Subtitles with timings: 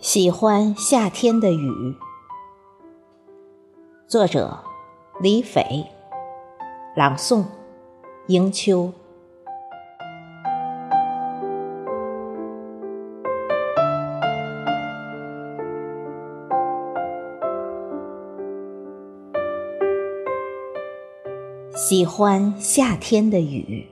[0.00, 1.94] 喜欢夏天的雨。
[4.08, 4.58] 作者：
[5.20, 5.62] 李斐，
[6.96, 7.44] 朗诵：
[8.28, 8.90] 迎秋。
[21.76, 23.86] 喜欢夏天的雨，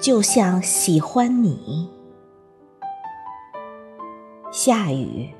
[0.00, 1.88] 就像喜欢你。
[4.54, 5.30] 下雨，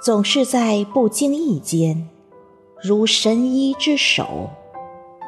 [0.00, 2.08] 总是在不经意间，
[2.80, 4.50] 如神医之手，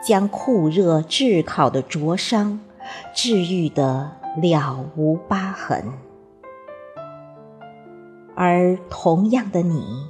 [0.06, 2.60] 将酷热炙烤的灼伤
[3.12, 5.82] 治愈得了无疤痕。
[8.36, 10.06] 而同样的你，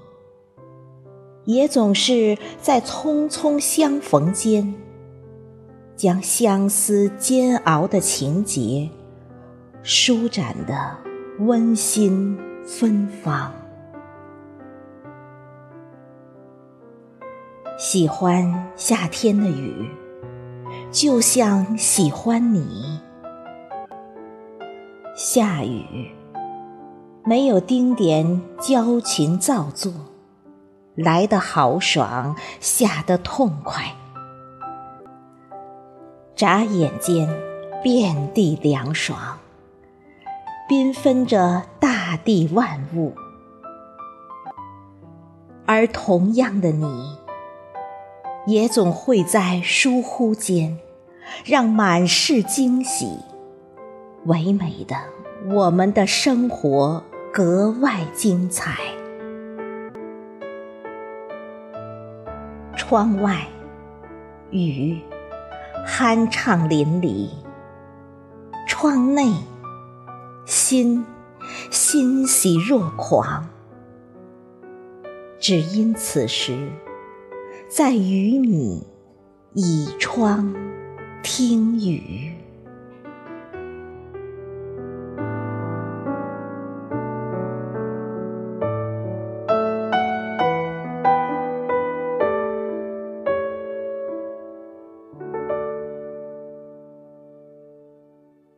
[1.47, 4.75] 也总是在匆匆相逢间，
[5.97, 8.91] 将相思煎熬的情节，
[9.83, 10.95] 舒展的
[11.39, 12.39] 温馨。
[12.69, 13.53] 芬芳，
[17.79, 19.89] 喜欢夏天的雨，
[20.91, 23.01] 就像喜欢你。
[25.15, 26.11] 下雨
[27.25, 29.93] 没有丁点矫情造作，
[30.97, 33.85] 来得豪爽，下得痛快。
[36.35, 37.29] 眨眼间，
[37.81, 39.39] 遍地凉爽。
[40.69, 43.13] 缤纷着大大地万物，
[45.67, 47.19] 而同样的你，
[48.47, 50.79] 也总会在疏忽间，
[51.45, 53.19] 让满是惊喜、
[54.27, 54.95] 唯美的
[55.53, 58.77] 我们的生活格外精彩。
[62.77, 63.49] 窗外，
[64.53, 64.97] 雨
[65.85, 67.31] 酣畅淋漓；
[68.69, 69.33] 窗内。
[70.45, 71.05] 心
[71.77, 73.51] 欣喜若狂，
[75.39, 76.73] 只因此时
[77.69, 78.87] 在与你
[79.53, 80.55] 倚窗
[81.23, 82.33] 听雨。